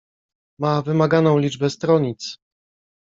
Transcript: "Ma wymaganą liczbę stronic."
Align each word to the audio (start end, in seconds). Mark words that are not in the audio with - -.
"Ma 0.59 0.81
wymaganą 0.81 1.37
liczbę 1.37 1.69
stronic." 1.69 2.37